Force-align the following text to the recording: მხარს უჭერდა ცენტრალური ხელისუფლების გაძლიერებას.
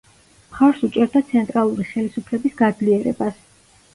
მხარს 0.53 0.79
უჭერდა 0.87 1.21
ცენტრალური 1.33 1.85
ხელისუფლების 1.89 2.57
გაძლიერებას. 2.63 3.39